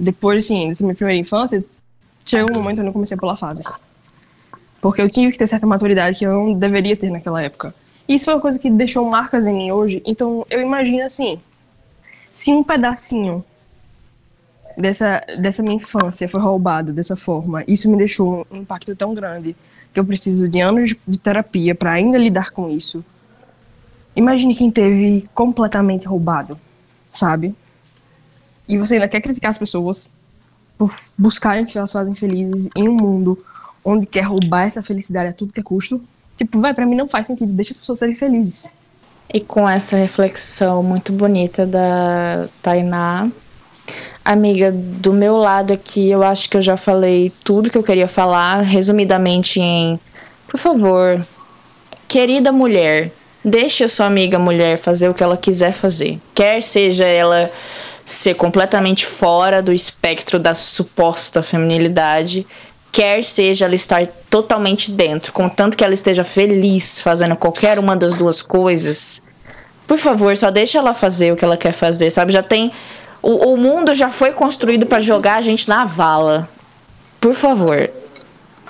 [0.00, 1.62] depois, assim, dessa minha primeira infância,
[2.24, 3.66] chegou um momento onde eu comecei a pular fases.
[4.80, 7.74] Porque eu tive que ter certa maturidade que eu não deveria ter naquela época.
[8.08, 10.02] Isso foi uma coisa que deixou marcas em mim hoje.
[10.06, 11.38] Então, eu imagino assim,
[12.30, 13.44] se um pedacinho
[14.76, 19.56] dessa, dessa minha infância foi roubado dessa forma, isso me deixou um impacto tão grande
[19.92, 23.04] que eu preciso de anos de, terapia para ainda lidar com isso.
[24.14, 26.58] Imagine quem teve completamente roubado,
[27.10, 27.54] sabe?
[28.70, 30.12] e você ainda quer criticar as pessoas
[30.78, 33.36] por buscarem que elas fazem felizes em um mundo
[33.84, 36.00] onde quer roubar essa felicidade a tudo que é custo,
[36.36, 38.70] tipo, vai, para mim não faz sentido, deixa as pessoas serem felizes.
[39.32, 43.28] E com essa reflexão muito bonita da Tainá,
[44.24, 48.08] amiga, do meu lado aqui, eu acho que eu já falei tudo que eu queria
[48.08, 49.98] falar, resumidamente em,
[50.48, 51.24] por favor,
[52.08, 53.12] querida mulher,
[53.44, 56.20] deixe a sua amiga mulher fazer o que ela quiser fazer.
[56.34, 57.50] Quer seja ela
[58.04, 62.46] ser completamente fora do espectro da suposta feminilidade,
[62.92, 68.14] quer seja ela estar totalmente dentro, contanto que ela esteja feliz fazendo qualquer uma das
[68.14, 69.22] duas coisas.
[69.86, 72.32] Por favor, só deixa ela fazer o que ela quer fazer, sabe?
[72.32, 72.70] Já tem
[73.22, 76.48] o, o mundo já foi construído para jogar a gente na vala.
[77.20, 77.90] Por favor,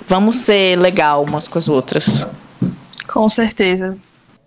[0.05, 2.27] vamos ser legal umas com as outras.
[3.07, 3.95] Com certeza.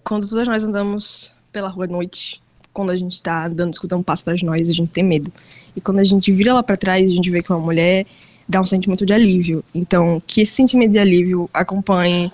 [0.02, 2.42] Quando todas nós andamos pela rua à noite,
[2.72, 5.32] quando a gente tá andando, escutando um passo de nós, a gente tem medo.
[5.74, 8.04] E quando a gente vira lá para trás, a gente vê que uma mulher
[8.48, 9.64] dá um sentimento de alívio.
[9.74, 12.30] Então, que esse sentimento de alívio acompanhe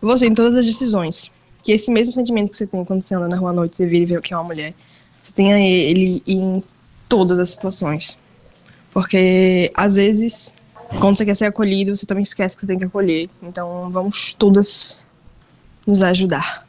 [0.00, 1.30] você em todas as decisões.
[1.62, 3.86] Que esse mesmo sentimento que você tem quando você anda na rua à noite, você
[3.86, 4.74] vira e vê que é uma mulher,
[5.22, 6.62] você tenha ele em
[7.08, 8.18] todas as situações.
[8.92, 10.54] Porque, às vezes,
[11.00, 13.28] quando você quer ser acolhido, você também esquece que você tem que acolher.
[13.42, 15.06] Então, vamos todas
[15.86, 16.66] nos ajudar.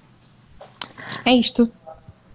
[1.26, 1.70] É isto.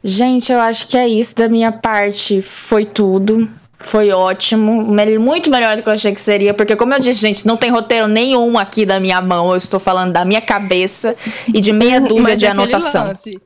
[0.02, 2.40] Gente, eu acho que é isso da minha parte.
[2.40, 3.48] Foi tudo.
[3.80, 4.82] Foi ótimo,
[5.20, 7.70] muito melhor do que eu achei que seria, porque como eu disse, gente, não tem
[7.70, 11.14] roteiro nenhum aqui da minha mão, eu estou falando da minha cabeça
[11.48, 13.08] e de meia dúzia Mas de é anotação.
[13.08, 13.38] Lance.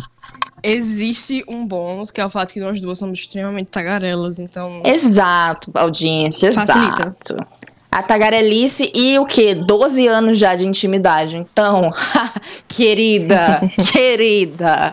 [0.63, 4.83] Existe um bônus, que é o fato que nós duas somos extremamente tagarelas, então.
[4.85, 7.15] Exato, audiência, Facilita.
[7.21, 7.47] exato.
[7.91, 9.55] A tagarelice e o quê?
[9.55, 11.39] 12 anos já de intimidade.
[11.39, 11.91] Então,
[12.69, 13.61] querida,
[13.93, 14.93] querida.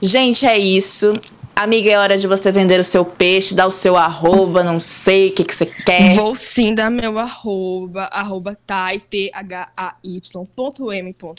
[0.00, 1.12] Gente, é isso.
[1.58, 5.30] Amiga, é hora de você vender o seu peixe, dar o seu arroba, não sei
[5.30, 6.14] o que, que você quer.
[6.14, 9.02] Vou sim dar meu arroba, arroba thai,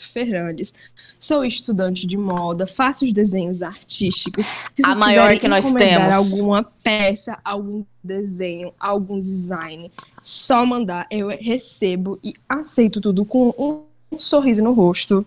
[0.04, 0.74] Fernandes.
[1.20, 4.44] Sou estudante de moda, faço os desenhos artísticos.
[4.74, 6.12] Se a maior que nós temos.
[6.12, 9.88] alguma peça, algum desenho, algum design,
[10.20, 11.06] só mandar.
[11.12, 13.54] Eu recebo e aceito tudo com
[14.10, 15.24] um sorriso no rosto.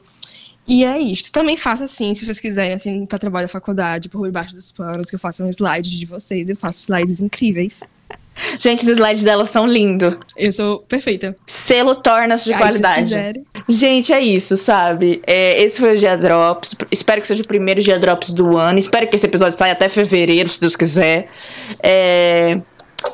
[0.67, 1.31] E é isso.
[1.31, 5.09] Também faço assim, se vocês quiserem, assim, para trabalho da faculdade, por debaixo dos panos,
[5.09, 6.49] que eu faço um slide de vocês.
[6.49, 7.81] Eu faço slides incríveis.
[8.59, 10.17] Gente, os slides dela são lindos.
[10.35, 11.35] Eu sou perfeita.
[11.45, 13.43] Selo torna-se de Aí, qualidade.
[13.67, 15.21] Gente, é isso, sabe?
[15.27, 16.75] É, esse foi o Dia Drops.
[16.91, 18.79] Espero que seja o primeiro Dia Drops do ano.
[18.79, 21.29] Espero que esse episódio saia até fevereiro, se Deus quiser.
[21.83, 22.59] É,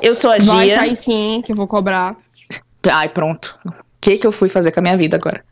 [0.00, 0.54] eu sou a Gia.
[0.54, 2.16] Vai sair sim, que eu vou cobrar.
[2.90, 3.58] Ai, pronto.
[3.66, 5.44] O que, que eu fui fazer com a minha vida agora?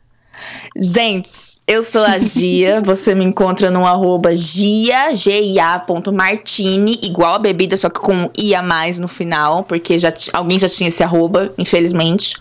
[0.75, 1.29] Gente,
[1.67, 2.81] eu sou a Gia.
[2.85, 5.83] Você me encontra no arroba gia, G-I-A,
[6.13, 10.59] martini, igual a bebida, só que com I a mais no final, porque já alguém
[10.59, 12.35] já tinha esse arroba, infelizmente.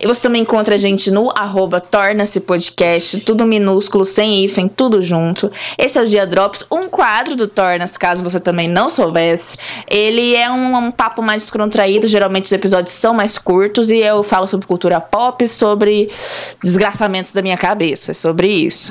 [0.00, 5.02] E você também encontra a gente no arroba torna-se podcast, tudo minúsculo, sem hífen, tudo
[5.02, 5.50] junto.
[5.78, 9.58] Esse é o Dia Drops, um quadro do Tornas, caso você também não soubesse.
[9.88, 14.22] Ele é um, um papo mais descontraído, geralmente os episódios são mais curtos, e eu
[14.22, 16.10] falo sobre cultura pop, sobre
[16.62, 18.90] desgraçamentos da minha cabeça é sobre isso.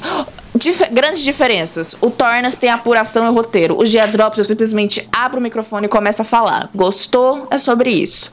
[0.56, 1.96] Dif grandes diferenças.
[2.00, 3.78] O Tornas tem apuração e roteiro.
[3.78, 6.70] O Gia Drops eu simplesmente abre o microfone e começa a falar.
[6.74, 7.48] Gostou?
[7.50, 8.32] É sobre isso.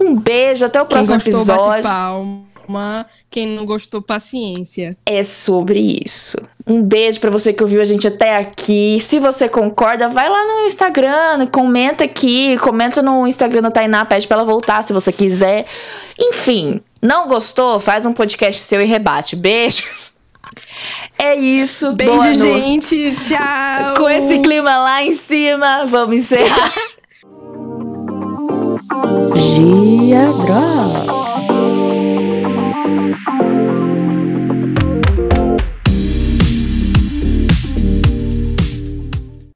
[0.00, 1.82] Um beijo, até o Quem próximo gostou, episódio.
[1.82, 3.06] Bate palma.
[3.30, 4.96] Quem não gostou, paciência.
[5.04, 6.38] É sobre isso.
[6.66, 8.98] Um beijo para você que ouviu a gente até aqui.
[9.00, 14.26] Se você concorda, vai lá no Instagram, comenta aqui, comenta no Instagram da Tainá, pede
[14.26, 15.66] pra ela voltar se você quiser.
[16.18, 17.80] Enfim, não gostou?
[17.80, 19.36] Faz um podcast seu e rebate.
[19.36, 19.84] Beijo.
[21.18, 21.92] É isso.
[21.92, 23.16] Beijo, gente.
[23.16, 23.94] Tchau.
[23.96, 26.72] Com esse clima lá em cima, vamos encerrar.
[29.34, 31.17] Gia Drop.